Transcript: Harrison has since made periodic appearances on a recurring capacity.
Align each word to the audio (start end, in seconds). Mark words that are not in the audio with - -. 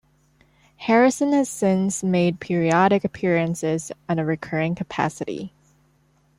Harrison 0.77 1.31
has 1.33 1.47
since 1.47 2.01
made 2.03 2.39
periodic 2.39 3.03
appearances 3.03 3.91
on 4.09 4.17
a 4.17 4.25
recurring 4.25 4.73
capacity. 4.73 5.53